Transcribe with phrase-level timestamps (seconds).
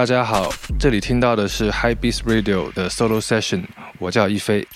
[0.00, 3.64] 大家好，这里听到的是 High Beats Radio 的 Solo Session，
[3.98, 4.66] 我叫一飞。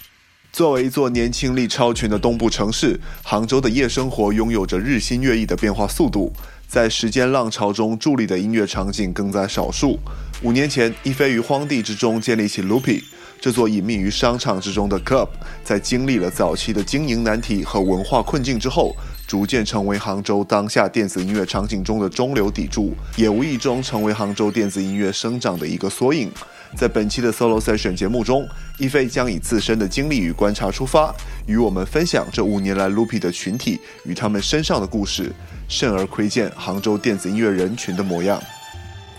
[0.52, 6.30] 作为一座年轻力超群的东部城市，杭州的夜生活拥有着日新月异的变化速度。
[6.68, 9.98] 在时间浪潮中伫立的音乐场景更在少数。
[10.42, 13.02] 五年前，一飞于荒地之中建立起 Loopy
[13.44, 15.28] 这座隐秘于商场之中的 club，
[15.62, 26.32] 在经历了早期的经营难题和文化困境之后，逐渐成为杭州当下电子音乐场景中的中流砥柱，也无意中成为杭州电子音乐生长的一个缩影。
[26.74, 35.30] 在本期的 Solo Session 节目中，一飞将以自身的经历与观察出发，与我们分享这五年来 Loopy 的群体与他们身上的故事，
[35.68, 38.42] 甚而窥见杭州电子音乐人群的模样。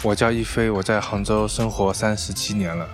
[0.02, 2.88] 我叫一飞，我在杭州生活三十七年了，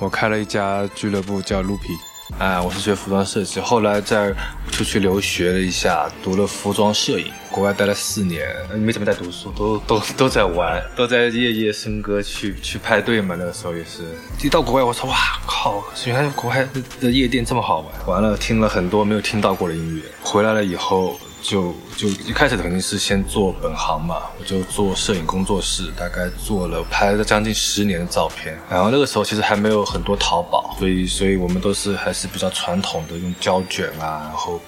[0.00, 1.98] 我开了一家俱乐部叫 Loopy。
[2.38, 4.32] 啊，我是学服装设计，后来在
[4.70, 8.48] 出去留学了一下，读了服装摄影，国外待了四年，
[8.78, 13.34] 没怎么在读书，都都都在玩，都在夜夜笙歌去去派对嘛。
[13.36, 14.04] 那个时候也是，
[14.42, 16.66] 一到国外，我说哇靠，原来国外
[17.00, 18.06] 的夜店这么好玩。
[18.06, 21.18] 完了，听了很多没有听到过的音乐，回来了以后。
[21.42, 28.58] 就就一开始肯定是先做本行嘛，我就做摄影工作室，大概做了拍了将近十年的照片。
[28.68, 34.60] 然后那个时候其实还没有很多淘宝，所以所以我们都是还是比较传统的，用胶卷啊，然后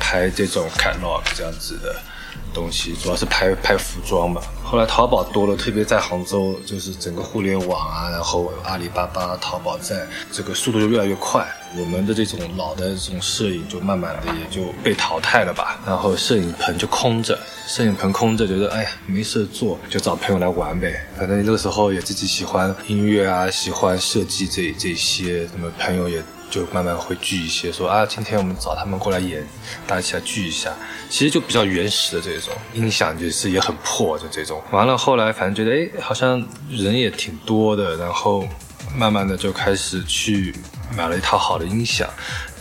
[0.00, 1.94] 拍这种 catalog 这样子的。
[2.52, 11.46] 东西主要是拍拍服装嘛，后来淘宝多了，特别在杭州，就是整个互联网啊，然后阿里巴巴、淘宝在这个速度就越来越快，
[11.78, 26.22] 我们的这种老的这种摄影就慢慢的也就被淘汰了吧，然后摄影棚就空着，摄影棚空着，觉得哎呀没事做，就找朋友来玩呗，反正那个时候也自己喜欢音乐啊，喜欢设计这这些，什么朋友也。
[26.48, 29.44] 就慢慢会聚一些，说啊，今天我们找他们过来演，
[29.84, 30.72] 大家一起来聚一下。
[31.10, 34.62] 其实就比较原始的这种音响，就是也很破就这种。
[34.70, 36.40] 完了后来反正觉得，哎，好像
[36.70, 38.46] 人也挺多的，然后
[38.96, 40.54] 慢慢的就开始去
[40.94, 42.08] 买了一套好的音响。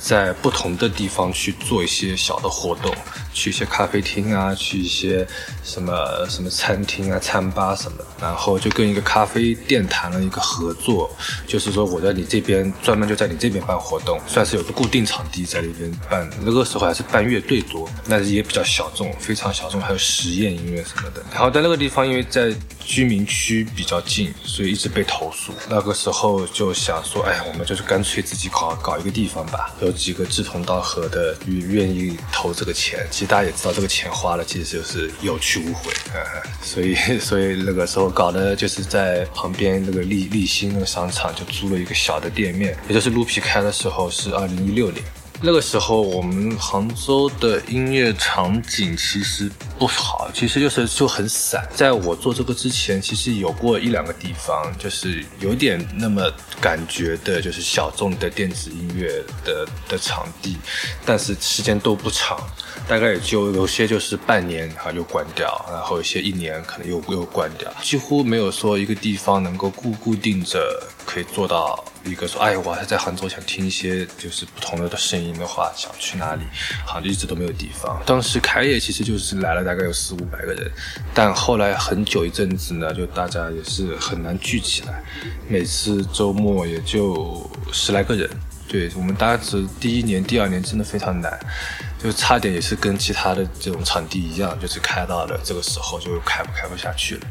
[0.05, 2.93] 在不同的地方去做一些小的活动，
[3.35, 5.27] 去一些咖啡厅啊，去一些
[5.63, 11.13] 什么什么餐厅啊、餐吧什么，然后就跟一个咖啡店谈了一个合作，
[11.45, 16.27] 就是说我在你这边专门就在你这边办活动，算是有个固定场地在那边办。
[16.43, 21.21] 那个时候还是办乐队多，但是也比较小众，非常小众，还有实验音乐什么的。
[21.33, 25.51] 然后在那个地方，因为在居民区比较近，所以一直被投诉。
[25.69, 29.73] 那个时候就想说，哎，我们就是干脆自己搞搞一个地方吧。
[29.81, 36.19] 有几个志同道合的愿意投这个钱，其大家也知道，这个钱花了其实就是有去无回，呃
[36.61, 45.03] 所以 所以那个时候搞的就是在旁边那个立立新那个商场就租了一个小的店面，也就是鹿皮开的时候是二零一六年。
[45.41, 51.67] 那个时候，我们杭州的音乐场景其实不好，其实就是就很散。
[51.75, 60.57] 在我做这个之前，其实有过一两个地方，就是有点那么感觉的，就是小众的电子音乐的的场地，
[61.05, 62.39] 但是时间都不长，
[62.87, 71.83] 大概也就有些就是半年然后又关掉，然后有些一年可能又又关掉，几乎没有说一个地方能够固固定着可以做到。
[72.05, 76.43] 一个说，哎，我还在杭州，想听一些就是不同的声音的话，想去哪里？
[76.85, 77.99] 好像一直都没有地方。
[78.05, 80.71] 当时开业其实就是来了大概有四五百个人，
[81.15, 85.03] 但后来很久一阵子呢，就大家也是很难聚起来，
[85.47, 88.29] 每次周末也就十来个人。
[88.67, 89.43] 对我们大家
[89.79, 91.39] 第一年、第二年真的非常难，
[92.05, 97.21] 就差点也是跟其他的这种场地一样，就是开到了这个时候就开不开不下去了。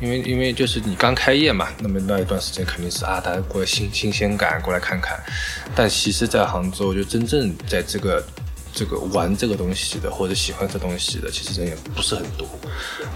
[0.00, 5.18] 因为因为就是你刚开业嘛，那么那一段时间肯定是啊，大家过来新新鲜感过来看看。
[5.74, 8.24] 但其实，在杭州就真正在这个
[8.72, 12.46] 这个玩这个东西的或者喜欢这东西的，其实人也不是很多。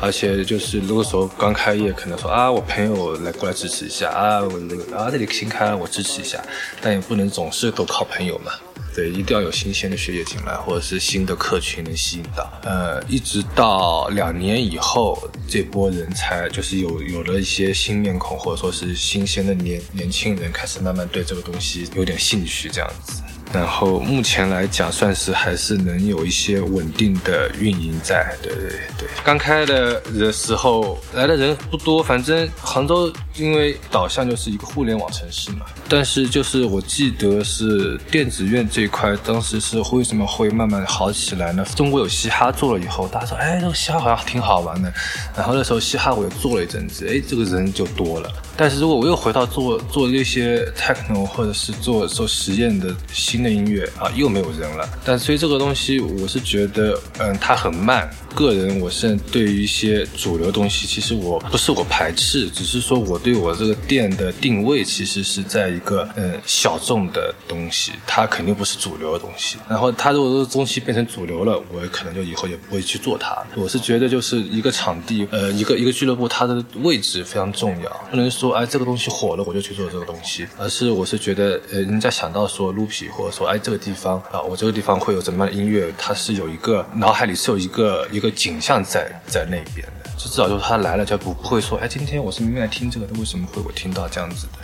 [0.00, 6.42] 而且就是那个时候刚开业，可能说啊，我朋友来过来支持一下啊，我那个啊这里新开了，我支持一下。
[6.82, 8.50] 但也不能总是都靠朋友嘛。
[8.94, 12.48] 对，一定要有新鲜的血液进来，或者是新的客群能吸引到。
[12.62, 23.23] 呃，一直到两年以后，这波人才就是有有了一些新面孔，或者说是新鲜的年年轻人，开始慢慢对这个东西有点兴趣，这样子。
[23.54, 28.34] 然后目前来讲，算是还是能有一些稳定的运营在。
[28.42, 28.68] 对对
[28.98, 35.66] 对，刚开的的时候来的人不多，反正杭州因为导向就是一个互联网城市嘛。
[35.88, 41.64] 但是就是我记得是电子院这一块，当时是为什么会慢慢好起来呢？
[41.76, 44.92] 中国有嘻哈做了以后，大家说，哎，这个嘻哈好像挺好玩的。
[45.36, 48.28] 然后那时候嘻哈我也做了一阵子，哎，这个人就多了。
[48.56, 54.88] 但是如果我又回到做做那些 techno 或者是做做实验的新的音乐啊，又没有人了。
[55.04, 58.08] 但所以这个东西，我是觉得，嗯，它很慢。
[58.34, 69.56] 个人我是对于一些主流东西，其实我不是我排斥，只是说我对我这个店的定位其实是在一个嗯小众的东西，它肯定不是主流的东西。
[69.68, 73.40] 然后它如果这个东西变成主流了，我可能就以后也不会去做它。
[73.54, 94.58] 我是觉得就是一个场地，呃，一个一个俱乐部，它的位置非常重要，不能说说哎这个东西火了我就去做这个东西，而是我是觉得呃人家想到说 Loopy 或者说哎这个地方啊我这个地方会有怎么样的音乐，它是有一个脑海里是有一个一个景象在在那边的，就至少就是他来了就不不会说哎今天我是明明来听这个的，为什么会我听到这样子的？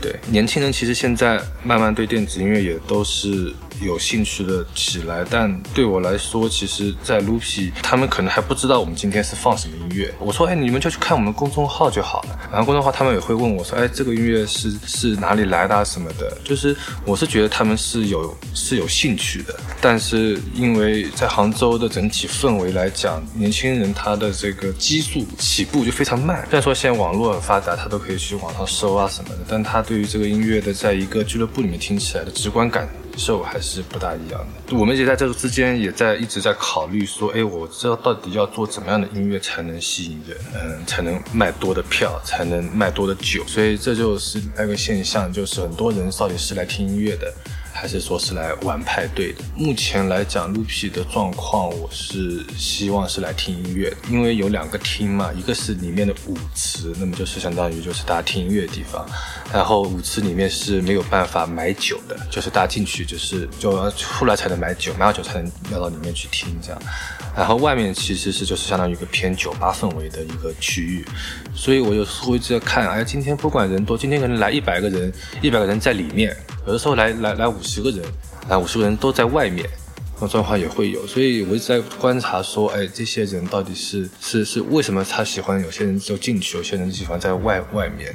[0.00, 3.52] 对，年轻人其实现在慢慢对电子音乐也都是。
[3.80, 10.12] 有兴趣的起来，但对我来说，其实，在 Loopy，他们可能还不知道我们今天是放什么音乐。
[10.18, 12.38] 我说，哎，你们就去看我们公众号就好了。
[12.50, 16.36] 然后公众号他们也会问我说，哎，这个音乐是是哪里来的啊什么的。
[16.44, 26.44] 就是我是觉得他们是有是有兴趣的，但是因为在杭州的整体氛围来讲，年轻人他的这个基数起步就非常慢。
[26.50, 32.88] 虽然说现在网络很发达，他都可以去网上搜啊什么的，但他对于这个音乐的在一个俱乐部里面听起来的直观感。
[33.16, 34.76] 受还是不大一样的。
[34.76, 43.44] 我们也在这个之间也在一直在考虑说，哎，我知道到底要做怎么样的音乐才能吸引人，嗯，才能卖多的票，才能卖多的酒。
[43.46, 47.32] 所以这就是那个现象，就是很多人到底是来听音乐的。
[47.80, 49.38] 还是说是来玩派对的。
[49.56, 59.08] 目前来讲，Loopy 的状况，我是希望是来听音乐，因为有两个厅嘛，一个是里面的舞池，那么就是相当于就是大家听音乐的地方，
[59.50, 66.82] 然后舞池里面是没有办法买酒的，就是大家进去就是就要出来才能买酒，买好酒才能要到里面去听这样。
[67.34, 71.06] 然后外面其实是就是相当于一个偏酒吧氛围的一个区域，
[71.54, 75.10] 所以我有时候一直在看，哎，今天不管人多，今天可能来一百个人，
[75.40, 76.36] 一百个人在里面。
[76.70, 78.00] 有的时候来来来五十个人，
[78.48, 79.68] 来五十个人都在外面，
[80.14, 85.60] 这种状况也会有，所以我一直在观察说，哎，这些人到底是是是为什么他喜欢？
[85.60, 88.14] 有些人就进去，有些人喜欢在外外面。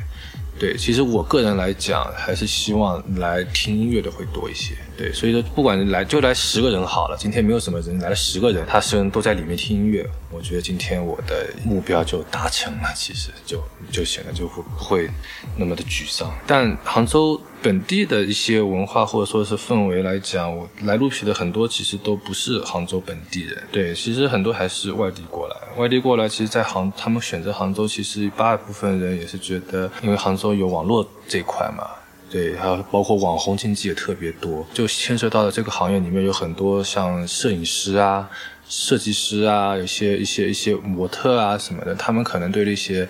[0.57, 4.73] 对，其实我个人来讲，还是希望来听音乐的会多一些。
[4.97, 13.61] 对，所以说不管来就来十个人好了，今天没有什么人来了十个人，他十人都在里面听音乐，我觉得今天我的目标就达成了，其实就
[13.91, 15.09] 就显得就会不会
[15.57, 16.33] 那么的沮丧。
[16.47, 25.55] 但杭州本地的一些文化或者说是氛围来讲，我来鹿皮的很多其实都不是杭州本地人，对，其实很多还是外地过来。
[25.75, 31.87] 外地过来，其实，在杭他们选择杭州，其实大部分人也是觉得，因为杭州有网络这块嘛，
[32.29, 38.29] 对，还有包括网红经济也特别多，就牵涉到的这个行业里面有很多像摄影师啊、
[38.69, 43.09] 设计师啊，有些一些一些模特啊什么的，他们可能对那些。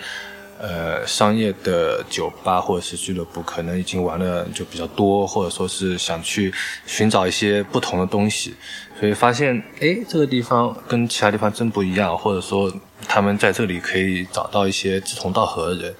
[0.57, 6.53] 呃，商业的酒吧或者是俱乐部，可能已经玩的就比较多，或者说是想去
[6.85, 8.55] 寻找一些不同的东西，
[8.99, 12.73] 所以发现，哎，这个地方跟其他地方真不一样，或者说
[13.05, 15.95] 他们在这里可以找到一些志同道合的人，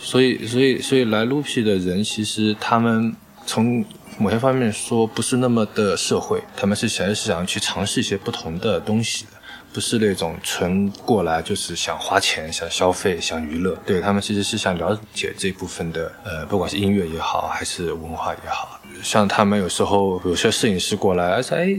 [0.00, 3.14] 所以，所以，所以来 Loopy 的人，其实他们
[3.46, 3.84] 从
[4.18, 9.26] 某些方面说不是那么的社会，他们是想是想去尝试一些不同的东西。
[9.74, 18.78] 不是那种纯过来就是想花钱、想消费、想娱乐，对他们其实是想了解这部分的，呃，不管是音乐也好，还是文化也好。
[19.02, 21.76] 像他们有时候有些摄影师过来，而且哎，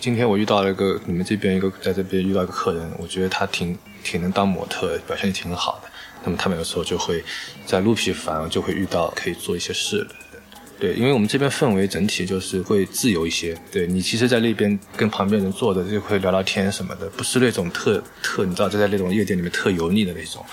[0.00, 5.88] 今天我遇到了一个你们这边一个在这边遇到一个客人，我觉得他挺挺能当模特，表现也挺好的。
[6.24, 7.22] 那么他们有时候就会
[7.64, 10.14] 在鹿皮反而就会遇到可以做一些事的。
[10.80, 13.56] 对，因为我们这边氛围整体就是会自由一些。
[13.72, 20.44] 对你，其实，在那边跟旁边人坐着就会聊聊天什么的，不是那种特特，你知道，就在那种夜店里面特油腻的那种。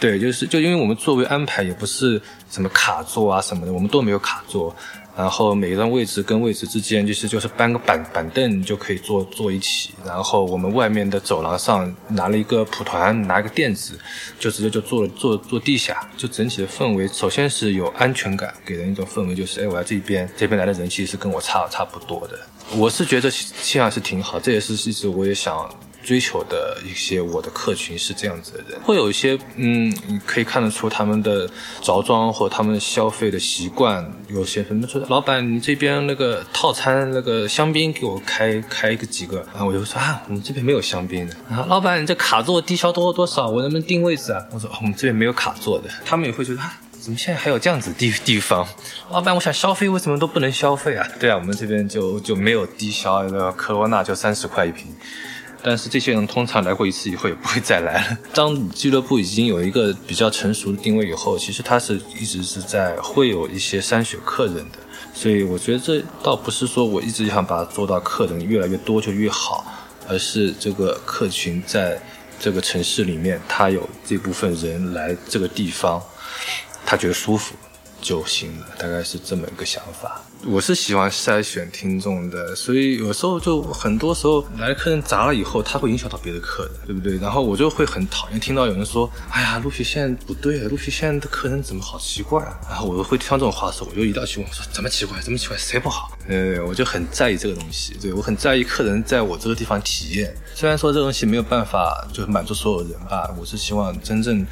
[0.00, 4.74] 对，就是就因为我们座位安排也不是什么卡座啊什么的，我们都没有卡座。
[5.20, 9.90] 然后每一张位置跟位置之间，其实就是搬个板板凳就可以坐坐一起。
[10.02, 13.98] 然后我们外面的走廊上拿了一个蒲团，拿一个垫子，
[14.38, 16.08] 就直接就坐坐坐地下。
[16.16, 22.38] 就整体的氛围，首先是有安全感，给人一种氛围，就是哎，我在这边，这边来的人其实是跟我差差不多的。
[22.74, 23.30] 我是觉得
[23.62, 25.68] 这样是挺好，这也是一直我也想。
[26.02, 29.94] 追求的一些我的客群是这样子的人，会有一些嗯，
[30.26, 31.48] 可以看得出他们的
[31.82, 34.10] 着装或他们消费的习惯。
[34.28, 41.34] 有些什么说，老板你这边那个套餐那个香槟给我开开个几个，啊我就说啊，我们这边没有香槟的。
[41.50, 43.48] 啊，老板你这卡座低消多多少？
[43.48, 44.42] 我能不能定位置啊？
[44.52, 45.88] 我说我们这边没有卡座的。
[46.04, 48.66] 他们也会觉得啊，怎么现在还有这样子地地方？
[49.10, 51.06] 老板我想消费，为什么都不能消费啊？
[51.18, 54.86] 对啊，我们这边就就没有低消，那个科罗娜就三十块一瓶。
[55.62, 58.18] 但是这些人通常来过一次以后也不会再来了。
[58.32, 64.78] 当俱乐部已经有一个比较成熟的定位以后，其实它是一直是在会有一些筛选客人的。
[65.12, 69.64] 所以我觉得这倒不是说我一直想把它做到客人越来越多就越好，
[70.08, 72.00] 而是这个客群在
[72.38, 76.00] 这个城市里面，他有这部分人来这个地方，
[76.86, 77.54] 他觉得舒服。
[78.00, 80.20] 就行了，大概是这么一个想法。
[80.46, 87.18] 我是喜欢筛选听众的，所以有时候就很多时候来客人砸了以后，他会影响到别的客人，对不对？
[87.18, 95.20] 然后我就会很讨厌听到有人说：“哎呀，陆皮现在不对，陆皮现在的客人怎么好奇怪啊？”然后我就会听这种话的时候，我就一定要去问说：“怎么奇怪？
[95.20, 95.56] 怎么奇怪？
[95.58, 100.34] 谁不好？”呃，我就很在意这个东西，对我很在意客人在我这个地方体验。
[100.54, 104.46] 虽然说这东西没有办法就是满足所有人吧，我是希望真正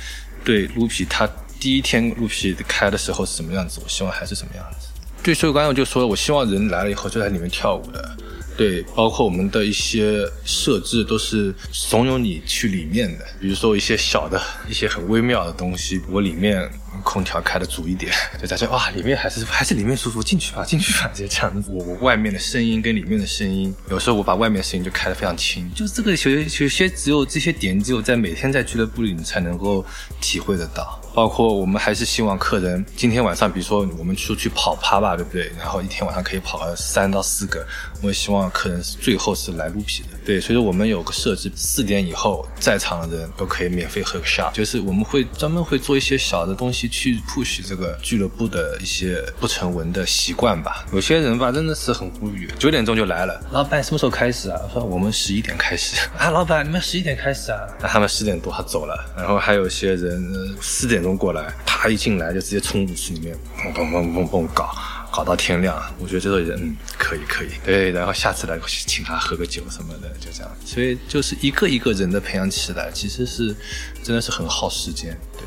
[0.44, 1.26] 对卢皮他。
[1.60, 3.80] 第一天录皮开的时候是什么样子？
[3.82, 4.88] 我希望还是什么样子。
[5.22, 8.16] 对，所以刚才我就说了，我希望人来了以后就在里面跳舞的。
[8.56, 16.68] 对，包括我们的一些设置都是怂恿你去里面的，比如说一些小的一些很微妙的东西，我里面
[17.04, 21.70] 空调开的足一点，就大家哇，里面还是还是里面舒服，进去吧，进去吧，就这样子。
[21.72, 29.86] 我外面的声音跟里面的声音，有时候我把外面的声音就开的非常轻，就是这个有些有些只有这些点，只有在每天在俱乐部里你才能够
[30.20, 31.00] 体会得到。
[31.18, 35.50] 包括我们还是希望客人今天晚上，比如说我们出去跑趴吧，对不对？
[35.58, 37.66] 然后一天晚上可以跑个三到四个，
[38.00, 40.10] 我也希望客人是最后是来撸皮的。
[40.24, 50.86] 对，所以说我们有个设置，四点以后在场的人都可以免费喝个 shot，就是我们会专门会做一些小的东西去 push 这个俱乐部的一些不成文的习惯吧。
[50.92, 54.60] 有些人吧真的是很无语，九点钟就来了，老板什么时候开始啊？
[54.72, 57.58] 说我们十一点开始 啊，老板你们十一点开始啊？
[57.80, 61.07] 那他们十点多他走了，然后还有些人四点钟。
[61.16, 64.74] 过来，啪一进来就直接冲入去里面，砰砰砰砰砰搞，
[65.12, 65.80] 搞到天亮。
[65.98, 67.90] 我觉得这个人可以可以，对。
[67.90, 70.50] 然后下次来请他喝个酒什么的，就这样。
[70.64, 73.54] 所以就是一个一个人的培养起来，其实是
[74.02, 75.16] 真的是很耗时间。
[75.32, 75.42] 对，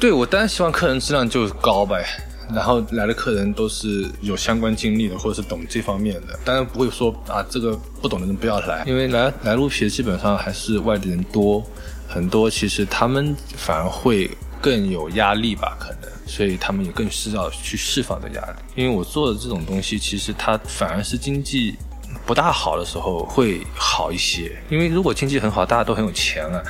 [0.00, 2.04] 对我当然希望客人质量就高呗，
[2.52, 6.38] 然后来的客人都是有相关经历的，或者是懂这方面的。
[6.44, 11.64] 当然不会说啊，这个不懂的人不要来，因为来来录皮基本上还是外地人多，
[12.08, 14.30] 很多其实他们反而会。
[14.60, 18.56] 更有压力吧，可能，所以他们也更需要去释放的压力。
[18.74, 21.76] 因为我做的这种东西，其实它反而是经济
[22.24, 24.50] 不大好的时候会好一些。
[24.68, 26.62] 因为如果经济很好，大家都很有钱了，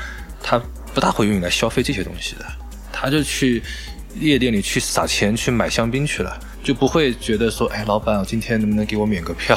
[0.43, 0.61] 他
[0.93, 2.45] 不大会愿意来消费这些东西的，
[2.93, 3.62] 他就去
[4.21, 9.57] 夜店里去撒钱去买香槟去了，就不会觉得说，哎，老板，我今天能不能给我免个票？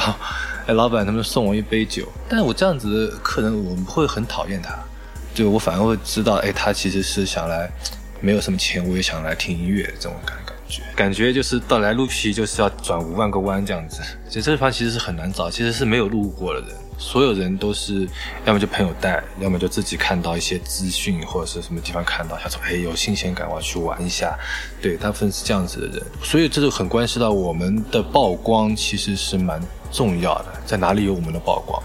[0.66, 2.06] 哎，老板能不能送我一杯酒？
[2.28, 4.78] 但是我这样子的客人，我们不会很讨厌他，
[5.34, 7.70] 就我反而会知道，哎，他其实是想来。
[8.20, 14.02] 没有什么钱，我也想来听音乐，这种感感觉，感觉就是到来录皮就是要转五万个弯这样子。
[14.28, 18.08] 所以这地方其实是很难找，其实是没有路过的人，所有人都是
[18.44, 24.38] 要么就朋友带，要么就自己看到一些资讯或者是什么地方看到，想说哎有新鲜感，我要去玩一下。
[24.80, 29.60] 对，大部分是这样子的人，所以这就很关系到我们的曝光其实是蛮
[29.90, 31.82] 重要的，在哪里有我们的曝光。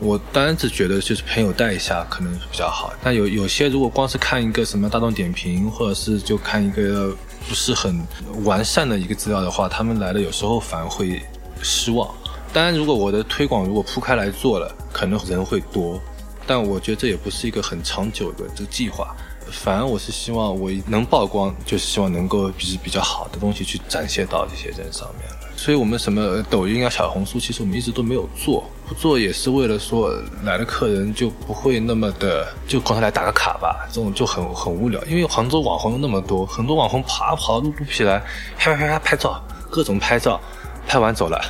[0.00, 7.14] 我当然只觉得就是朋友带一下可能比较好，但有有些如果光是看一个什么大众点评，或者是就看一个
[7.48, 8.04] 不是很
[8.44, 11.22] 完善的一个资料的话，他们来了有时候反而会
[11.62, 12.12] 失望。
[12.52, 16.00] 当然，如果我的推广如果铺开来做了，可能人会多，
[16.46, 19.14] 但我觉得这也不是一个很长久的这个计划。
[19.50, 25.28] 反而我是希望我能曝光，就是希望能够比比较好的东西去展现到这些人上面。
[25.56, 28.68] 所以我们什么抖音啊、小红书，其实我们一直都没有做。
[28.86, 35.02] 不做也是为了说来的客人就不会那么的就光来打个卡吧，这种就很很无聊。
[35.04, 38.22] 因为杭州网红那么多，很多网红爬跑到肚皮来，
[38.58, 40.38] 啪啪啪拍照，各种拍照，
[40.86, 41.40] 拍完走了。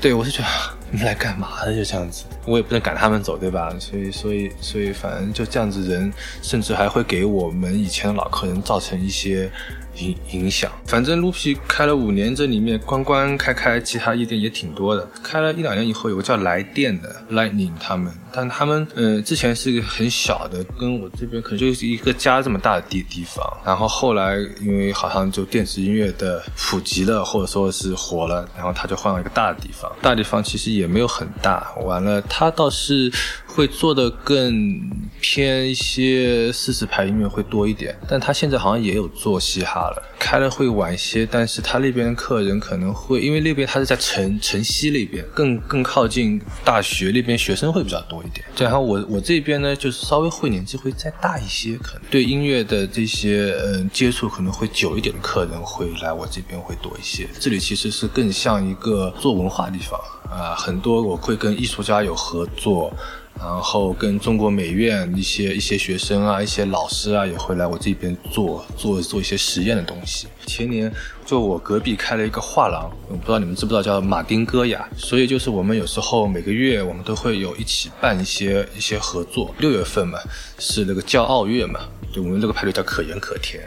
[0.00, 0.48] 对我是觉得
[0.90, 1.72] 你们来干嘛的？
[1.72, 3.72] 就这样子，我也不能赶他们走，对吧？
[3.78, 9.48] 所以 所以所以反正就这样子，人甚至还会给我们以前的老客人造成一些。
[9.96, 15.06] 影影响，反正 Lupi 开了五年，这里面关关开开，其他夜店也挺多的。
[15.22, 23.44] 开了一两年以后，有个叫来电的 Lightning 他们，但他们呃之前是一个很小的，跟我这边可能就是一个家这么大的地地方。
[23.64, 29.90] 然后后来因为好像就电子音乐的普及了，或者说是火了，然后他就换了一个大的地方。
[30.00, 33.12] 大地方其实也没有很大，完了他倒是
[33.46, 34.80] 会做的更
[35.20, 40.02] 偏一些四十排音乐会多一点，但他现在好像也有做嘻哈了。
[40.18, 48.44] 开了会晚些，但是他那边的客人可能会，因为那边他是在城城西那边，更更靠近大学那边，学生会比较多一点。
[48.58, 57.28] 然后我我这边呢，就是稍微会年纪会再大一些，可能对音乐的这些嗯接触可能会久一点的客人会来我这边会多一些。
[57.40, 60.00] 这里其实是更像一个做文化的地方
[60.30, 62.92] 啊，很多我会跟艺术家有合作。
[63.38, 70.28] 然后跟中国美院一些一些学生啊、一些老师啊也会来我这边做做做一些实验的东西。
[70.46, 70.92] 前年
[71.24, 79.54] 就我隔壁开了一个画廊，我不知道你们知不知道叫马丁戈雅，所以就是我们有时候每个月我们都会有一起办一些一些合作。
[79.58, 80.18] 六月份嘛
[80.58, 81.80] 是那个骄傲月嘛，
[82.12, 83.62] 就我们这个派对叫可盐可甜。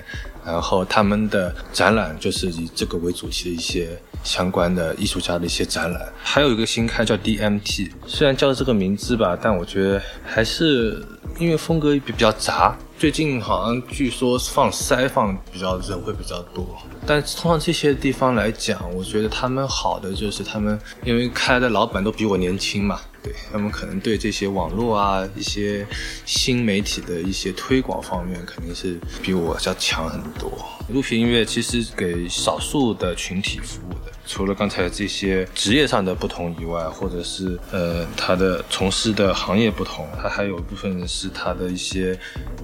[0.46, 11.04] 然后他们的展览就是以这个为主题的一些相关的艺术家的一些展览，还有一个新开叫 DMT，虽然叫这个名字吧，但我觉得还是
[11.38, 12.77] 音乐风格比比较杂。
[12.98, 16.65] 最近好像据说放塞放比较人会比较多，
[17.06, 23.01] 但通常这些地方来讲，我觉得他们好的就是他们因为开的老板都比我年轻嘛。
[23.22, 25.86] 对他们可能对这些网络啊、一些
[26.25, 30.51] 新媒体的一些推广方面，肯定是比我要强很多。
[30.89, 42.17] 录屏音乐其实给少数的群体服务的，除了刚才这些职业上的不同以外，或者是呃他的从事的行业不同，他还有一部分是他的一些，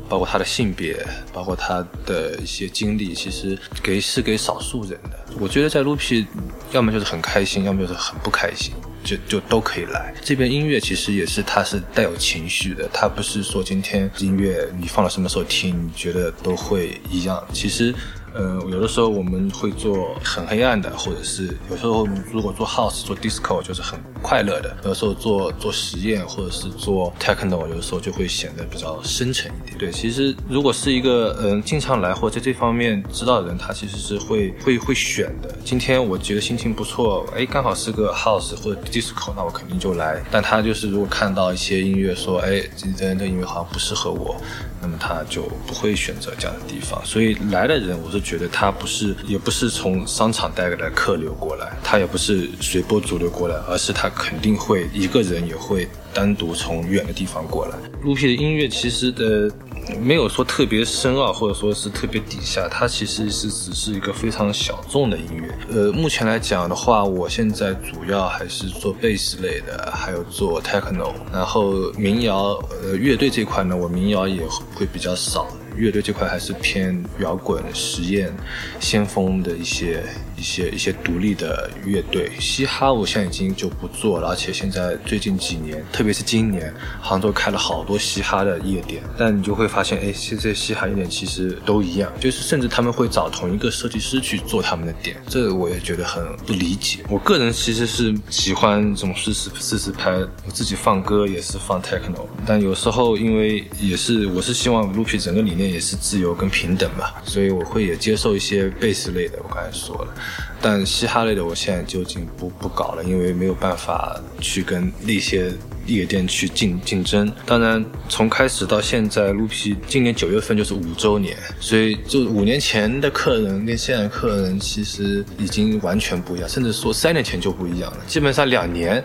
[0.10, 0.98] 包括他的性别，
[1.34, 5.20] 包括他的一些经历，其实给是给少数人的。
[5.40, 6.26] 我觉得在 Lupi，，
[6.72, 8.74] 要么就是很开心，要么就是很不开心。
[9.04, 17.44] 就就都可以来这边音乐，其实也是它是带有情绪的，它不是说今天音乐你放到什么时候听，你觉得都会一样。
[17.52, 17.94] 其实。
[18.34, 24.76] 呃，有的时候我们会做很黑暗的，或者是有时候如果做 house 做 disco 就是很快乐的。
[24.84, 29.71] 有的时候做做实验或者是做 techno，有的时候就会显得比较深沉一点。
[29.82, 35.52] 对，其实如果是一个嗯经常来或在这方面知道的人，他其实是会会会选的。
[35.66, 40.22] 今天我觉得心情不错，哎，刚好是个 house 或者 disco，那我肯定就来。
[40.30, 44.40] 但他就是如果看到一些音乐说，哎，今天的音乐好像不适合我。
[44.84, 57.78] 那么他就不会选择这样的地方，所以来的人，我是觉得他不是，也不是从商场带来的客流过来，他也不是随波逐流过来，而是他肯定会一个人也会单独从远的地方过来。
[58.04, 59.52] 卢皮的音乐其实的。
[60.00, 65.58] 没有说特别深奥，或者说是特别底下，它其实是只是一个非常小众的音乐。
[65.70, 74.44] 呃，目前来讲的话，我现在主要还是做贝斯类的，还有做 techno，然后民谣，呃，乐队这块呢，我民谣也
[74.76, 75.48] 会比较少。
[75.76, 78.32] 乐队这块还是偏摇滚、实验、
[78.80, 80.04] 先锋的一些、
[80.38, 82.32] 一些、一些独立的乐队。
[82.40, 89.02] 嘻哈我现在已经就不做了，而且现在最近几年，特别是今年，杭州开了好多嘻哈的夜店。
[89.18, 97.00] 但你就会发现，哎，现在嘻哈夜店其实都一样，就是甚至他们会找同一个设计师去做他们的店，这我也觉得很不理解。
[97.10, 105.61] 我个人其实是喜欢这种试试试试拍，我自己放歌也是放 techno，但有时候因为也是我是希望 Loopy 整个理念。
[105.70, 110.14] 也是自由跟平等吧，所以我会也接受一些贝斯类的，我刚才说了，
[110.62, 115.52] 但嘻哈类的我现在就已经不不搞了，因为没有办法去跟那些
[115.86, 117.32] 夜店去竞竞争。
[117.46, 127.98] 当然，从开始到现在，卢皮今年九月份就是五周年，所以就五年前的客人跟现在客人其实已经完全不一样，甚至说三年前就不一样了。
[128.08, 129.04] 基本上两年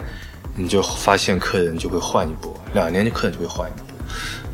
[0.54, 3.86] 你就发现客人就会换一波，两年的客人就会换一波，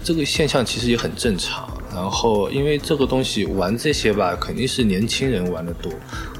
[0.05, 1.69] 这个现象其实也很正常。
[1.95, 5.93] 然后，因为这个东西玩这些吧，肯定是年轻人玩的多。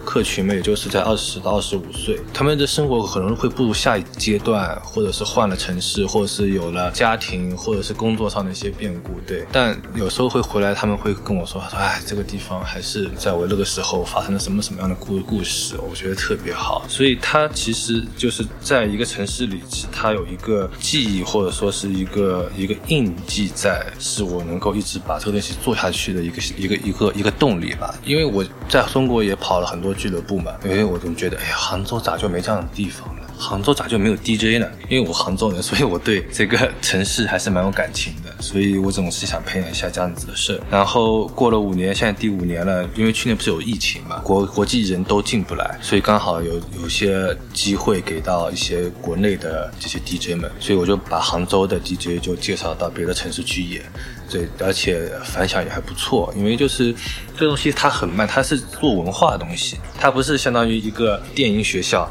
[0.05, 9.47] 客群嘛，也就是在二十到二十五岁，他们的生活可能会步入下一阶段，或者是换了城市，或者是有了家庭，或者是工作上的一些变故，对。
[9.53, 19.61] 但有时候会回来，他们会跟我说：“说哎，这个地方还是在我那个时候发生了什么什么样的故故事，我觉得特别好。”所以他其实就是在一个城市里，
[19.93, 27.95] 他有一个记忆，或者说是一个一个印记在，是我能够一直把这个西做下去的一个一个一个一个动力吧。
[28.05, 29.93] 因为我在中国也跑了很多。
[30.03, 33.23] 俱乐部嘛，因为我总觉得，哎呀，杭州咋就没这样的地方呢？
[33.39, 34.67] 杭州咋就没有 DJ 呢？
[34.89, 40.61] 因为我杭州人，所以我对这个城市还是蛮有感情的，所以我总是想培养一下这样子的事。
[40.69, 53.83] 然后过了五年，现在第五年了，因为去年不是有疫情嘛，国国际人都进不来，所以刚好有有些机会给到一些国内的这些 DJ 们，所以我就把杭州的 DJ 就介绍到别的城市去演。
[54.29, 56.95] 对，而且反响也还不错，因为就是
[57.37, 62.11] 这东西它很慢，它是做文化的东西，它不是相当于一个电音学校，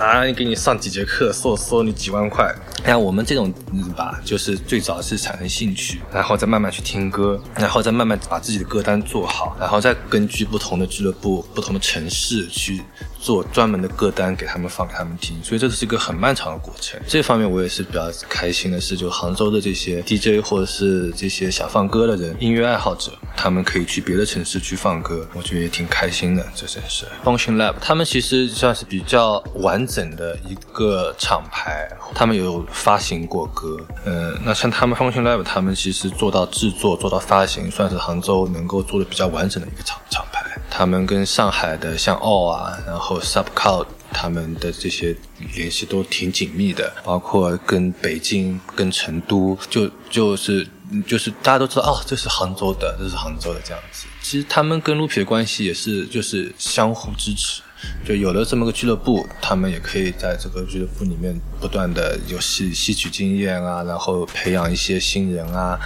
[0.00, 2.50] 啊，给你上几节课，收收你几万块。
[2.86, 3.52] 像我们这种
[3.94, 12.80] 吧，就是最早是产生兴趣，然后再慢慢去听歌，然后再慢慢把自己的歌单做好，然后再根据不同的俱乐部、不同的城市去
[13.20, 15.36] 做专门的歌单给他们放给他们听。
[15.44, 16.98] 所以这是一个很漫长的过程。
[17.06, 23.12] 这方面我也是比较开心的是，就杭州的这些 DJ 或者是这些想放歌的人、音乐爱好者。
[23.36, 26.46] 他们可以去别的城市去放歌，我觉得也挺开心的。
[26.54, 33.76] 这真是 Function Lab，他们其实算是比较完整的一个厂牌，他们有发行过歌。
[34.04, 40.46] 嗯，那像他们 Function Lab，他们其实做到制作、做到发行，算是杭州能够做的比较完整的一个厂厂牌。
[40.70, 43.84] 他们跟上海的像奥啊，然后 SUBCO。
[44.12, 45.16] 他们的这些
[45.54, 50.66] 联系都挺紧密的，包括跟北京、跟成都，就就是
[51.06, 54.08] 就是大家都知道哦，这是杭州的，这是杭州的这样子。
[54.20, 57.62] 其实他们跟卢皮的关系也是就是相互支持，
[58.04, 65.78] 就有了这么个俱乐部，他们也可以在这个俱乐部里面不断的有吸吸取经验啊，然后培养一些新人啊，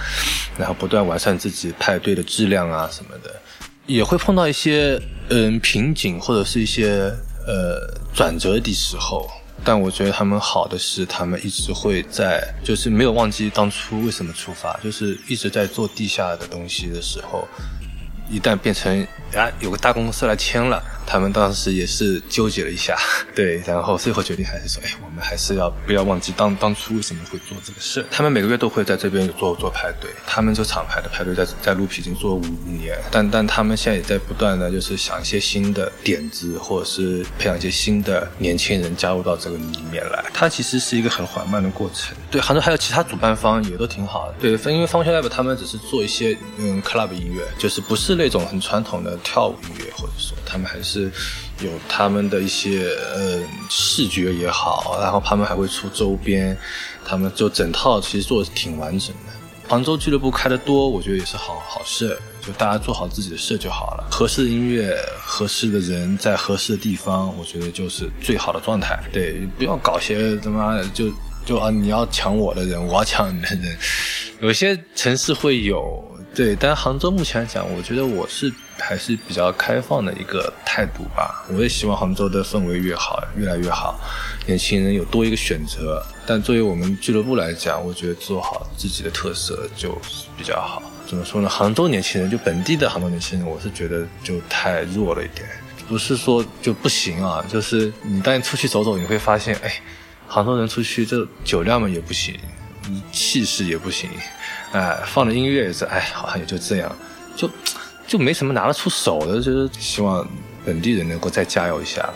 [0.57, 3.33] 然后不断完善自己派对的质量啊什么的，
[3.85, 7.13] 也会碰到一些嗯瓶颈或者是一些。
[7.47, 7.79] 呃，
[8.11, 9.29] 转折的时候，
[9.63, 17.47] 但我觉得他们好的是，他们一直会在，就是没有忘记当初为什么出发，就是一直在做地下的东西的时候，
[18.31, 20.81] 一旦变成啊有个大公司来签了。
[21.07, 22.97] 他们当时也是纠结了一下，
[23.35, 28.03] 对，然后最后决定还是说，哎，我们还是要不要忘记当当初为什么会做这个事？
[28.09, 40.25] 他们每个月都会在这边做做派对，他们就厂牌的派对在在鹿皮已经做了五年，但但他们现在也在不断的就是想一些新的点子，或者是培养一些新的年轻人加入到这个里面来。
[40.33, 42.17] 它其实是一个很缓慢的过程。
[42.31, 44.33] 对，杭州还有其他主办方也都挺好的。
[44.39, 51.11] 对，因为方轩 lab 他们只是做一些嗯 club 音乐，就是不是那种很传统的跳舞音乐，或者说他们还是。
[51.63, 56.55] 有他们的一些呃视觉也好，然后他们还会出周边，
[57.05, 59.31] 他们就整套其实做的挺完整的。
[59.65, 64.05] 杭州俱乐部开的多，我觉得也是好好事，就大家做好自己的事就好了。
[64.11, 69.01] 合适的音乐，合适的人，在合适的地方，我觉得就是最好的状态。
[69.13, 71.05] 对，不要搞些他妈就
[71.45, 73.77] 就啊你要抢我的人，我要抢你的人，
[74.41, 76.03] 有些城市会有。
[76.35, 81.45] 对，但杭州目前来讲，我觉得我是还是比较开放的一个态度吧。
[81.49, 83.97] 我也希望杭州的氛围越好，越来越好，
[84.45, 86.05] 年轻人有多一个选择。
[86.27, 89.97] 但作为我们俱乐部来讲，我觉得做好自己的特色就
[90.37, 90.83] 比较好。
[91.07, 91.47] 怎么说呢？
[91.47, 95.47] 杭州年轻人就本地的杭州年轻人，我是觉得就太弱了一点。
[95.87, 99.73] 不是说就不行啊，就是你带你出去走走，你会发现，哎，
[100.27, 102.37] 杭州人出去这酒量嘛也不行，
[103.13, 104.09] 气势也不行。
[104.75, 106.93] 哎，放的音乐也是，哎，好像也就这样，
[107.33, 107.49] 就
[108.05, 110.27] 就没什么拿得出手的，就是希望
[110.65, 112.13] 本地人能够再加油一下。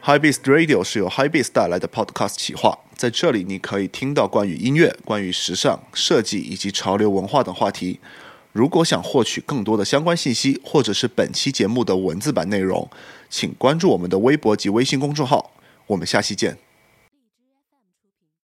[0.00, 7.98] High Beast Radio 是由 High Beast 带来的 Podcast 企划，在这里你可以听到关于音乐、关于时尚、设计以及潮流文化等话题。
[8.52, 12.88] 如果想获取更多的相关信息，或者是本期节目的文字版内容，
[13.28, 15.50] 请关注我们的微博及微信公众号。
[15.88, 16.67] 我们下期见。